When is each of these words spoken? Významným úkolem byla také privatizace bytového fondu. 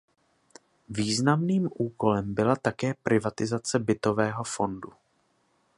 Významným 0.89 1.69
úkolem 1.73 2.33
byla 2.33 2.55
také 2.55 2.93
privatizace 3.03 3.79
bytového 3.79 4.43
fondu. 4.43 4.93